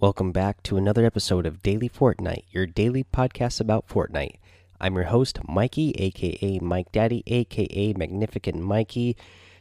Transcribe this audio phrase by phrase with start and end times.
[0.00, 4.36] Welcome back to another episode of Daily Fortnite, your daily podcast about Fortnite.
[4.80, 9.14] I'm your host, Mikey, aka Mike Daddy, aka Magnificent Mikey.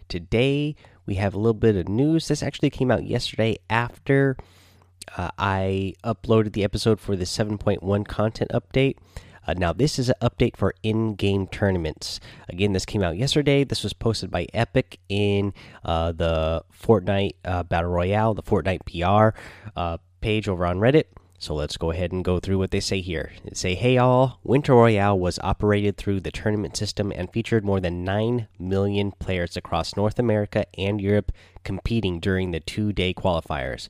[0.07, 2.29] Today, we have a little bit of news.
[2.29, 4.38] This actually came out yesterday after
[5.17, 8.96] uh, I uploaded the episode for the 7.1 content update.
[9.46, 12.21] Uh, now, this is an update for in game tournaments.
[12.47, 13.65] Again, this came out yesterday.
[13.65, 15.53] This was posted by Epic in
[15.83, 19.38] uh, the Fortnite uh, Battle Royale, the Fortnite PR
[19.76, 21.05] uh, page over on Reddit.
[21.41, 23.31] So let's go ahead and go through what they say here.
[23.45, 27.80] They say, Hey all, Winter Royale was operated through the tournament system and featured more
[27.80, 31.31] than 9 million players across North America and Europe
[31.63, 33.88] competing during the two day qualifiers.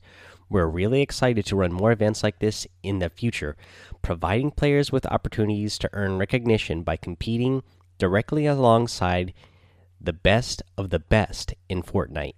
[0.48, 3.56] We're really excited to run more events like this in the future,
[4.00, 7.64] providing players with opportunities to earn recognition by competing
[7.98, 9.34] directly alongside
[10.00, 12.34] the best of the best in Fortnite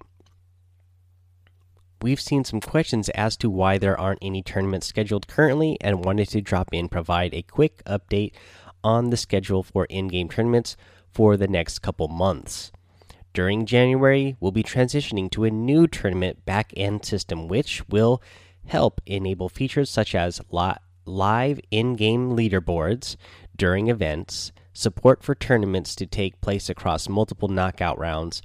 [2.02, 6.29] we've seen some questions as to why there aren't any tournaments scheduled currently and wanted
[6.29, 8.32] to drop in provide a quick update
[8.82, 10.77] on the schedule for in-game tournaments
[11.12, 12.73] for the next couple months.
[13.32, 18.21] During January, we'll be transitioning to a new tournament back-end system which will
[18.66, 20.40] help enable features such as
[21.05, 23.16] live in-game leaderboards
[23.57, 28.43] during events, support for tournaments to take place across multiple knockout rounds,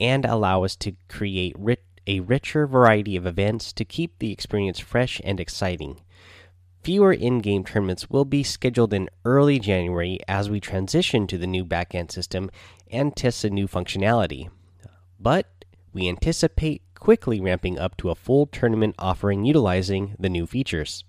[0.00, 4.78] and allow us to create rich a richer variety of events to keep the experience
[4.78, 6.00] fresh and exciting.
[6.82, 11.46] Fewer in game tournaments will be scheduled in early January as we transition to the
[11.46, 12.50] new backend system
[12.90, 14.48] and test the new functionality.
[15.18, 15.46] But
[15.92, 21.04] we anticipate quickly ramping up to a full tournament offering utilizing the new features.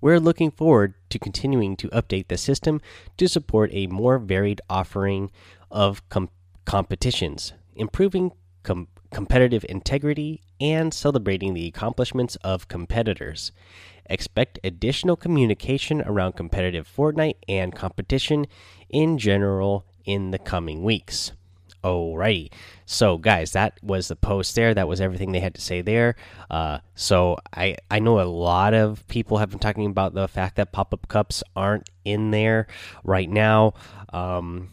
[0.00, 2.80] We're looking forward to continuing to update the system
[3.18, 5.30] to support a more varied offering
[5.70, 6.28] of com
[6.64, 8.32] competitions, improving
[8.64, 13.52] com competitive integrity, and celebrating the accomplishments of competitors.
[14.06, 18.46] Expect additional communication around competitive Fortnite and competition
[18.88, 21.32] in general in the coming weeks.
[21.84, 22.52] Alrighty,
[22.86, 24.72] so guys, that was the post there.
[24.72, 26.14] That was everything they had to say there.
[26.48, 30.56] Uh, so I I know a lot of people have been talking about the fact
[30.56, 32.68] that pop up cups aren't in there
[33.02, 33.74] right now.
[34.12, 34.68] Um,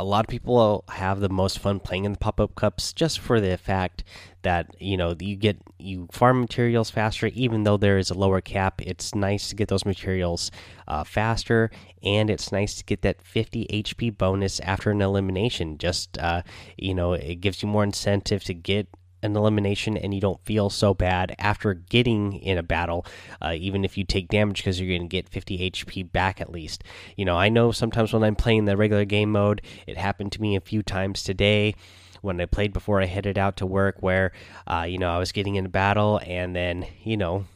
[0.00, 3.38] a lot of people have the most fun playing in the pop-up cups just for
[3.38, 4.02] the fact
[4.42, 8.40] that you know you get you farm materials faster even though there is a lower
[8.40, 8.80] cap.
[8.80, 10.50] It's nice to get those materials
[10.88, 11.70] uh, faster
[12.02, 15.76] and it's nice to get that 50 hp bonus after an elimination.
[15.76, 16.42] Just uh,
[16.78, 18.88] you know it gives you more incentive to get
[19.22, 23.06] an elimination and you don't feel so bad after getting in a battle,
[23.42, 26.50] uh, even if you take damage because you're going to get 50 HP back at
[26.50, 26.84] least.
[27.16, 30.42] You know, I know sometimes when I'm playing the regular game mode, it happened to
[30.42, 31.74] me a few times today
[32.22, 34.32] when I played before I headed out to work, where,
[34.66, 37.46] uh, you know, I was getting in a battle and then, you know,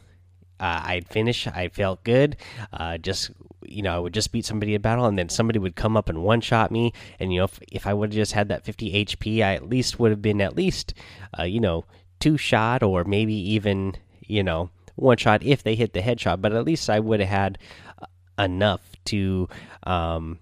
[0.64, 1.46] uh, I'd finish.
[1.46, 2.36] I felt good.
[2.72, 3.30] Uh, just
[3.66, 6.08] you know, I would just beat somebody in battle, and then somebody would come up
[6.08, 6.94] and one shot me.
[7.20, 9.68] And you know, if, if I would have just had that 50 HP, I at
[9.68, 10.94] least would have been at least,
[11.38, 11.84] uh, you know,
[12.18, 16.40] two shot or maybe even you know one shot if they hit the headshot.
[16.40, 17.58] But at least I would have had
[18.00, 18.06] uh,
[18.42, 19.50] enough to
[19.82, 20.38] um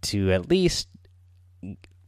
[0.00, 0.88] to at least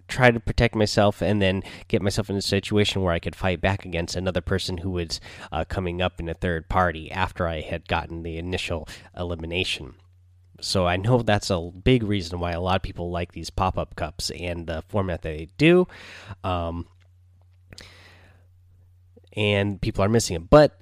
[0.09, 3.61] try to protect myself and then get myself in a situation where I could fight
[3.61, 5.21] back against another person who was
[5.51, 9.95] uh, coming up in a third party after I had gotten the initial elimination.
[10.61, 13.77] So I know that's a big reason why a lot of people like these pop
[13.77, 15.87] up cups and the format that they do.
[16.43, 16.87] Um,
[19.37, 20.49] and people are missing it.
[20.49, 20.79] But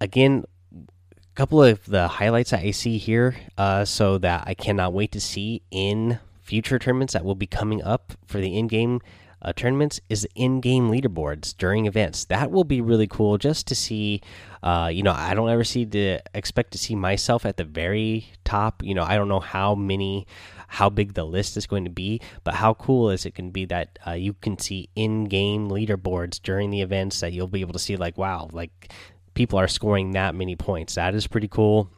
[0.00, 0.44] again,
[0.74, 5.20] a couple of the highlights I see here, uh, so that I cannot wait to
[5.20, 6.18] see in
[6.52, 9.00] future tournaments that will be coming up for the in-game
[9.40, 12.26] uh, tournaments is in-game leaderboards during events.
[12.26, 14.20] That will be really cool just to see.
[14.62, 18.26] Uh, you know, I don't ever see to expect to see myself at the very
[18.44, 18.82] top.
[18.84, 20.26] You know, I don't know how many,
[20.68, 23.52] how big the list is going to be, but how cool is it going to
[23.52, 27.72] be that uh, you can see in-game leaderboards during the events that you'll be able
[27.72, 28.92] to see like, wow, like
[29.32, 30.96] people are scoring that many points.
[30.96, 31.88] That is pretty cool.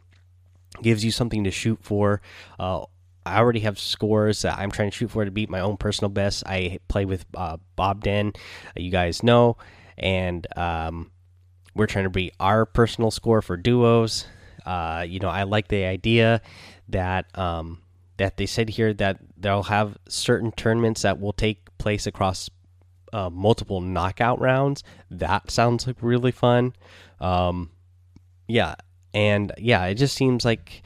[0.81, 2.21] Gives you something to shoot for.
[2.57, 2.85] Uh,
[3.25, 6.09] I already have scores that I'm trying to shoot for to beat my own personal
[6.09, 6.43] best.
[6.45, 8.33] I play with uh, Bob Den,
[8.75, 9.57] you guys know,
[9.97, 11.11] and um,
[11.73, 14.25] we're trying to beat our personal score for duos.
[14.65, 16.41] Uh, you know, I like the idea
[16.89, 17.81] that um,
[18.17, 22.49] that they said here that they'll have certain tournaments that will take place across
[23.13, 24.83] uh, multiple knockout rounds.
[25.11, 26.73] That sounds like really fun.
[27.19, 27.71] Um,
[28.47, 28.75] yeah,
[29.13, 30.83] and yeah, it just seems like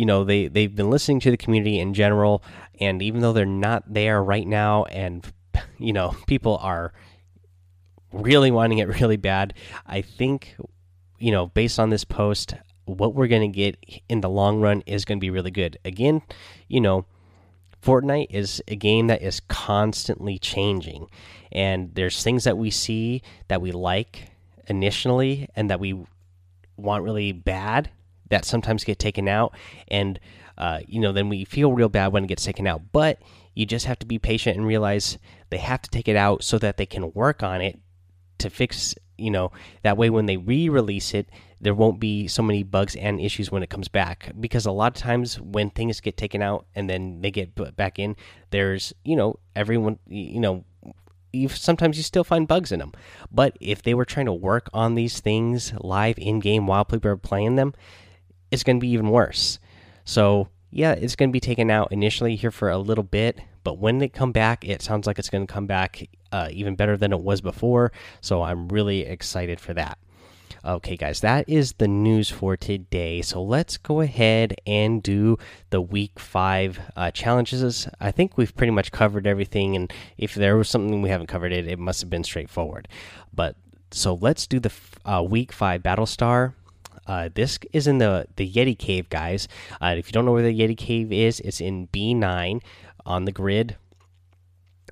[0.00, 2.42] you know they they've been listening to the community in general
[2.80, 5.32] and even though they're not there right now and
[5.78, 6.92] you know people are
[8.12, 9.54] really wanting it really bad.
[9.86, 10.56] I think,
[11.18, 12.54] you know, based on this post,
[12.84, 15.78] what we're going to get in the long run is going to be really good.
[15.84, 16.22] Again,
[16.68, 17.06] you know,
[17.82, 21.08] Fortnite is a game that is constantly changing,
[21.50, 24.32] and there's things that we see that we like
[24.66, 26.04] initially and that we
[26.76, 27.90] want really bad
[28.30, 29.54] that sometimes get taken out,
[29.88, 30.18] and
[30.58, 32.82] uh, you know, then we feel real bad when it gets taken out.
[32.92, 33.20] But
[33.54, 35.18] you just have to be patient and realize
[35.50, 37.78] they have to take it out so that they can work on it
[38.38, 38.94] to fix.
[39.16, 41.28] You know, that way when they re-release it,
[41.60, 44.96] there won't be so many bugs and issues when it comes back because a lot
[44.96, 48.16] of times when things get taken out and then they get put back in
[48.50, 50.64] there's you know everyone you know
[51.32, 52.92] you sometimes you still find bugs in them
[53.30, 57.10] but if they were trying to work on these things live in game while people
[57.10, 57.74] are playing them
[58.50, 59.58] it's going to be even worse
[60.04, 63.78] so yeah it's going to be taken out initially here for a little bit but
[63.78, 66.96] when they come back it sounds like it's going to come back uh, even better
[66.96, 69.98] than it was before so i'm really excited for that
[70.64, 73.22] Okay, guys, that is the news for today.
[73.22, 75.38] So let's go ahead and do
[75.70, 77.88] the week five uh, challenges.
[77.98, 81.52] I think we've pretty much covered everything, and if there was something we haven't covered,
[81.52, 82.88] it it must have been straightforward.
[83.32, 83.56] But
[83.90, 84.72] so let's do the
[85.06, 86.54] uh, week five battle star.
[87.10, 89.48] Uh, this is in the the Yeti Cave, guys.
[89.82, 92.62] Uh, if you don't know where the Yeti Cave is, it's in B9
[93.04, 93.76] on the grid.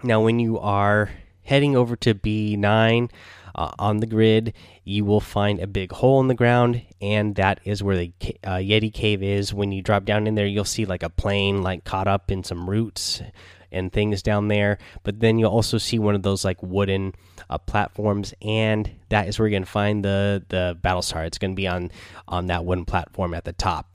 [0.02, 1.10] Now, when you are
[1.44, 3.08] heading over to B9
[3.54, 7.60] uh, on the grid, you will find a big hole in the ground, and that
[7.64, 8.12] is where the
[8.42, 9.54] uh, Yeti cave is.
[9.54, 12.42] When you drop down in there, you'll see like a plane like caught up in
[12.42, 13.22] some roots
[13.70, 14.78] and things down there.
[15.02, 17.14] But then you'll also see one of those like wooden
[17.48, 21.24] uh, platforms, and that is where you're gonna find the the battle star.
[21.24, 21.90] It's gonna be on
[22.26, 23.94] on that wooden platform at the top.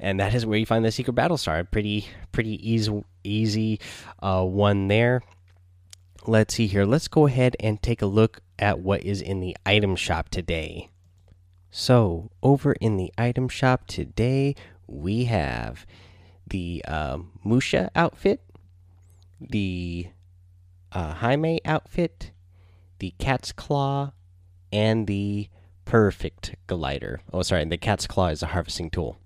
[0.00, 1.64] And that is where you find the secret battle star.
[1.64, 3.80] Pretty, pretty easy, easy
[4.22, 5.22] uh, one there
[6.28, 6.84] let's see here.
[6.84, 10.90] Let's go ahead and take a look at what is in the item shop today.
[11.70, 14.54] So, over in the item shop today,
[14.86, 15.86] we have
[16.46, 18.42] the uh, Musha outfit,
[19.40, 20.08] the
[20.92, 22.32] uh, Hime outfit,
[22.98, 24.12] the Cat's Claw,
[24.72, 25.48] and the
[25.84, 27.20] Perfect Glider.
[27.32, 29.16] Oh, sorry, the Cat's Claw is a harvesting tool.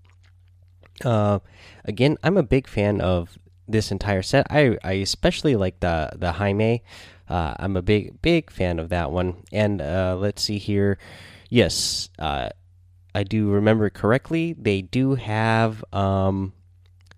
[1.05, 1.41] Uh,
[1.85, 4.47] again, I'm a big fan of this entire set.
[4.51, 6.81] I I especially like the the Hime.
[7.29, 9.43] Uh, I'm a big big fan of that one.
[9.53, 10.99] And uh, let's see here.
[11.49, 12.51] Yes, uh,
[13.15, 14.55] I do remember correctly.
[14.59, 16.53] They do have um,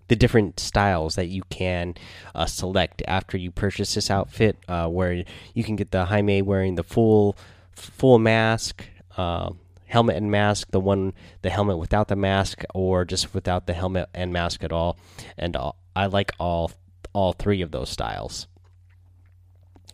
[0.07, 1.95] the different styles that you can
[2.33, 5.23] uh, select after you purchase this outfit, uh, where
[5.53, 7.37] you can get the Hime wearing the full
[7.73, 8.85] full mask.
[9.17, 9.51] Uh,
[9.87, 14.09] helmet and mask the one the helmet without the mask or just without the helmet
[14.15, 14.97] and mask at all
[15.37, 15.55] and
[15.95, 16.71] I like all
[17.13, 18.47] all three of those styles.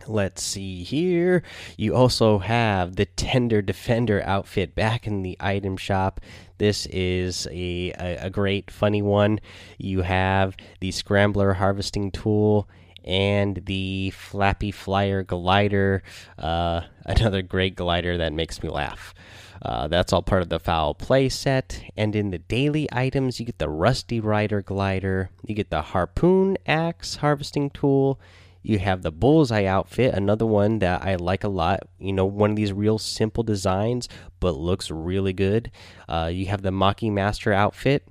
[0.08, 1.44] Let's see here.
[1.78, 6.22] You also have the Tender Defender outfit back in the item shop.
[6.58, 9.40] This is a, a, a great, funny one.
[9.78, 12.68] You have the Scrambler harvesting tool
[13.04, 16.04] and the Flappy Flyer glider.
[16.38, 19.14] Uh, another great glider that makes me laugh.
[19.62, 21.84] Uh, that's all part of the foul play set.
[21.96, 26.58] And in the daily items, you get the Rusty Rider glider, you get the Harpoon
[26.66, 28.20] Axe harvesting tool,
[28.64, 31.82] you have the Bullseye outfit, another one that I like a lot.
[32.00, 34.08] You know, one of these real simple designs,
[34.40, 35.72] but looks really good.
[36.08, 38.08] Uh, you have the Maki Master outfit.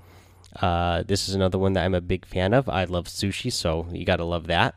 [0.61, 2.69] Uh, this is another one that I'm a big fan of.
[2.69, 4.77] I love sushi, so you got to love that.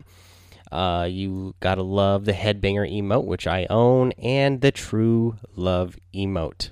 [0.74, 6.72] Uh, you gotta love the headbanger emote, which I own, and the true love emote.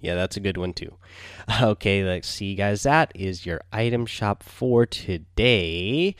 [0.00, 0.96] Yeah, that's a good one too.
[1.60, 2.84] Okay, let's see, guys.
[2.84, 6.14] That is your item shop for today.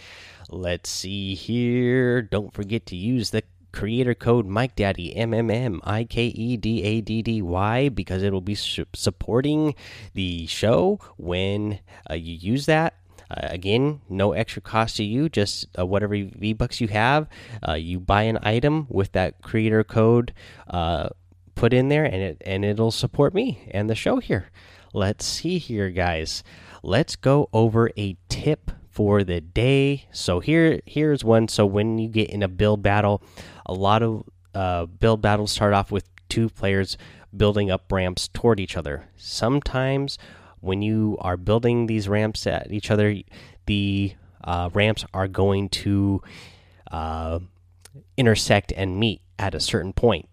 [0.53, 2.21] Let's see here.
[2.21, 3.43] Don't forget to use the
[3.73, 7.89] creator code Mike Daddy M M M I K E D A D D Y
[7.89, 9.75] because it will be supporting
[10.13, 11.81] the show when
[12.11, 12.93] uh, you use that.
[13.31, 17.29] Uh, again, no extra cost to you, just uh, whatever V Bucks you have.
[17.67, 20.35] Uh, you buy an item with that creator code
[20.69, 21.09] uh,
[21.55, 24.51] put in there, and it and it'll support me and the show here.
[24.93, 26.45] Let's see here, guys.
[26.83, 30.07] Let's go over a tip for the day.
[30.13, 31.49] So here here's one.
[31.49, 33.23] So when you get in a build battle,
[33.67, 36.97] a lot of uh, build battles start off with two players
[37.37, 39.09] building up ramps toward each other.
[39.17, 40.19] Sometimes
[40.61, 43.17] when you are building these ramps at each other,
[43.67, 46.23] the uh, ramps are going to
[46.91, 47.39] uh,
[48.17, 50.32] intersect and meet at a certain point.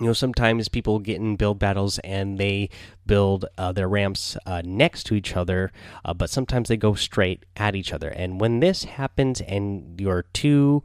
[0.00, 2.68] You know, sometimes people get in build battles and they
[3.06, 5.72] build uh, their ramps uh, next to each other,
[6.04, 8.08] uh, but sometimes they go straight at each other.
[8.08, 10.82] And when this happens and your two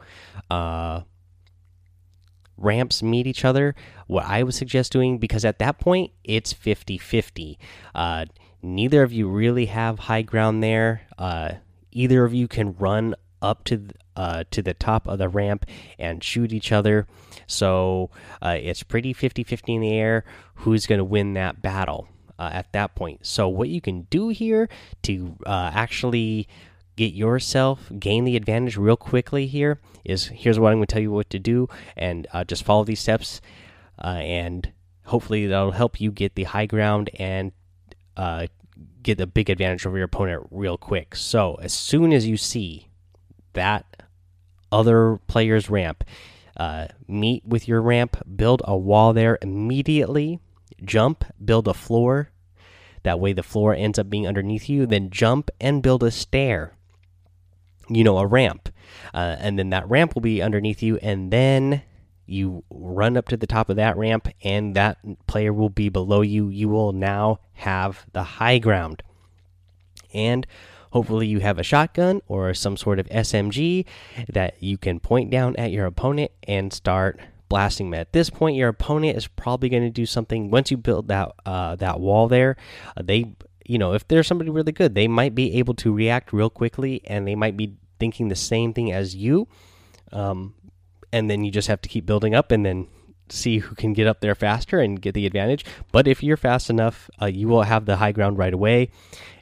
[0.49, 1.01] uh,
[2.55, 3.75] ramps meet each other,
[4.07, 7.59] what I would suggest doing, because at that point it's 50 50.
[7.93, 8.25] Uh,
[8.61, 11.01] neither of you really have high ground there.
[11.17, 11.53] Uh,
[11.91, 13.87] either of you can run up to
[14.21, 15.65] uh, to the top of the ramp
[15.97, 17.07] and shoot each other.
[17.47, 20.23] So uh, it's pretty 50 50 in the air.
[20.57, 23.25] Who's going to win that battle uh, at that point?
[23.25, 24.69] So, what you can do here
[25.03, 26.47] to uh, actually
[26.97, 31.01] get yourself gain the advantage real quickly here is here's what I'm going to tell
[31.01, 33.41] you what to do and uh, just follow these steps
[33.97, 34.71] and
[35.05, 37.53] hopefully that'll help you get the high ground and
[39.01, 41.15] get a big advantage over your opponent real quick.
[41.15, 42.91] So, as soon as you see
[43.53, 43.85] that
[44.71, 46.03] other player's ramp.
[46.57, 50.39] Uh, meet with your ramp, build a wall there immediately,
[50.83, 52.29] jump, build a floor.
[53.03, 54.85] That way, the floor ends up being underneath you.
[54.85, 56.73] Then jump and build a stair.
[57.89, 58.69] You know, a ramp.
[59.13, 60.97] Uh, and then that ramp will be underneath you.
[60.97, 61.81] And then
[62.25, 64.97] you run up to the top of that ramp, and that
[65.27, 66.49] player will be below you.
[66.49, 69.03] You will now have the high ground.
[70.13, 70.45] And
[70.91, 73.86] Hopefully, you have a shotgun or some sort of SMG
[74.29, 77.19] that you can point down at your opponent and start
[77.50, 78.00] blasting them.
[78.00, 80.50] At this point, your opponent is probably going to do something.
[80.50, 82.55] Once you build that uh, that wall there,
[82.95, 86.33] uh, they you know if there's somebody really good, they might be able to react
[86.33, 89.48] real quickly, and they might be thinking the same thing as you.
[90.12, 90.55] Um,
[91.13, 92.88] and then you just have to keep building up, and then
[93.31, 95.65] see who can get up there faster and get the advantage.
[95.91, 98.89] But if you're fast enough, uh, you will have the high ground right away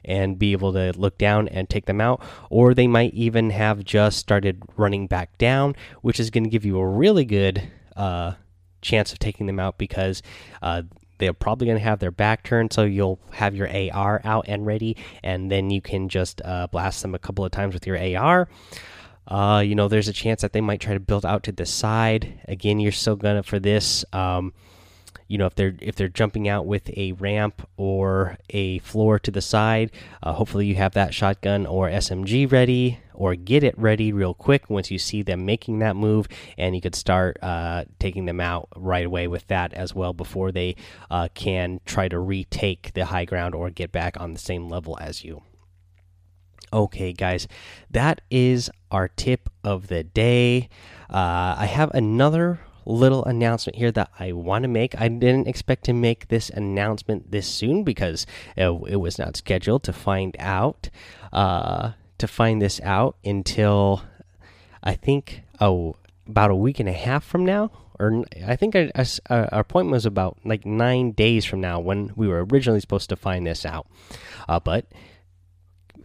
[0.04, 2.22] and be able to look down and take them out.
[2.48, 6.64] Or they might even have just started running back down, which is going to give
[6.64, 8.34] you a really good uh,
[8.82, 10.22] chance of taking them out because
[10.62, 10.82] uh,
[11.18, 14.66] they're probably going to have their back turned, so you'll have your AR out and
[14.66, 17.98] ready, and then you can just uh, blast them a couple of times with your
[17.98, 18.48] AR.
[19.30, 21.64] Uh, you know, there's a chance that they might try to build out to the
[21.64, 22.40] side.
[22.48, 24.04] Again, you're still gonna for this.
[24.12, 24.52] Um,
[25.28, 29.30] you know, if they're if they're jumping out with a ramp or a floor to
[29.30, 29.92] the side,
[30.24, 34.68] uh, hopefully you have that shotgun or SMG ready, or get it ready real quick
[34.68, 36.26] once you see them making that move,
[36.58, 40.50] and you could start uh, taking them out right away with that as well before
[40.50, 40.74] they
[41.12, 44.98] uh, can try to retake the high ground or get back on the same level
[45.00, 45.42] as you.
[46.72, 47.48] Okay, guys,
[47.90, 50.68] that is our tip of the day.
[51.08, 55.00] Uh, I have another little announcement here that I want to make.
[55.00, 58.24] I didn't expect to make this announcement this soon because
[58.56, 60.90] it, it was not scheduled to find out
[61.32, 64.02] uh, to find this out until
[64.82, 65.96] I think oh
[66.28, 67.72] about a week and a half from now.
[67.98, 72.44] Or I think our, appointment was about like nine days from now when we were
[72.46, 73.86] originally supposed to find this out.
[74.48, 74.86] Uh, but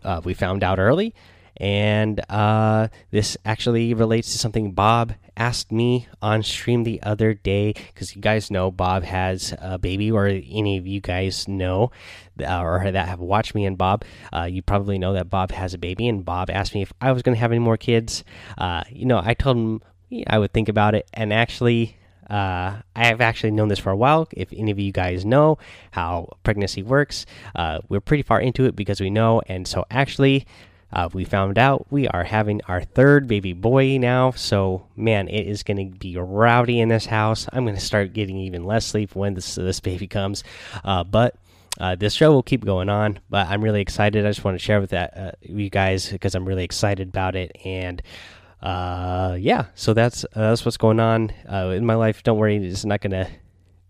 [0.04, 1.14] uh, we found out early.
[1.58, 7.74] And uh, this actually relates to something Bob asked me on stream the other day
[7.74, 11.92] because you guys know Bob has a baby, or any of you guys know,
[12.42, 15.74] uh, or that have watched me and Bob, uh, you probably know that Bob has
[15.74, 16.08] a baby.
[16.08, 18.24] And Bob asked me if I was going to have any more kids.
[18.58, 19.82] Uh, you know, I told him
[20.28, 21.98] I would think about it, and actually,
[22.30, 24.28] uh, I have actually known this for a while.
[24.32, 25.58] If any of you guys know
[25.92, 29.42] how pregnancy works, uh, we're pretty far into it because we know.
[29.48, 30.46] And so, actually,
[30.94, 34.32] uh, we found out we are having our third baby boy now.
[34.32, 37.48] So, man, it is going to be rowdy in this house.
[37.52, 40.44] I'm going to start getting even less sleep when this this baby comes.
[40.84, 41.36] Uh, but
[41.80, 44.26] uh, this show will keep going on, but I'm really excited.
[44.26, 47.36] I just want to share with that uh, you guys because I'm really excited about
[47.36, 48.02] it, and
[48.66, 52.24] uh, yeah, so that's uh, that's what's going on uh, in my life.
[52.24, 53.30] Don't worry, it's not gonna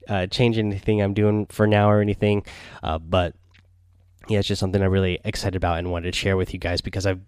[0.09, 2.45] uh, change anything I'm doing for now or anything.
[2.83, 3.33] Uh, but
[4.27, 6.81] yeah, it's just something I'm really excited about and wanted to share with you guys
[6.81, 7.21] because I've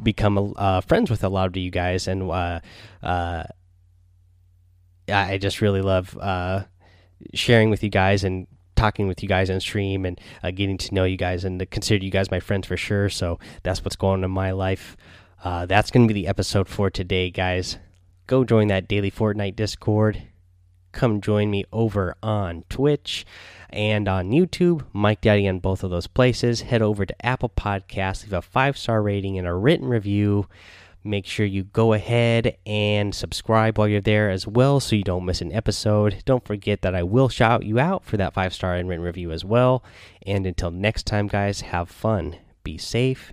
[0.00, 3.48] become uh, friends with a lot of you guys, and I
[5.40, 6.16] just really love
[7.34, 10.20] sharing with you guys and talking with you guys on stream and
[10.54, 13.08] getting to know you guys and to consider you guys my friends for sure.
[13.08, 14.96] So that's what's going on in my life.
[15.42, 17.78] Uh, that's going to be the episode for today, guys.
[18.28, 20.22] Go join that daily Fortnite Discord.
[20.92, 23.26] Come join me over on Twitch
[23.70, 26.60] and on YouTube, Mike Daddy on both of those places.
[26.60, 30.46] Head over to Apple Podcasts, leave a five star rating and a written review.
[31.02, 35.24] Make sure you go ahead and subscribe while you're there as well so you don't
[35.24, 36.22] miss an episode.
[36.24, 39.32] Don't forget that I will shout you out for that five star and written review
[39.32, 39.82] as well.
[40.24, 43.32] And until next time, guys, have fun, be safe,